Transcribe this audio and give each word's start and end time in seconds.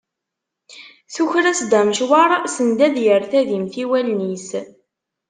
Tuker-as-d 1.13 1.71
amecwar 1.79 2.31
send 2.55 2.79
ad 2.87 2.95
yerr 3.03 3.23
tadimt 3.31 3.75
i 3.83 3.85
wallen-is. 3.89 4.49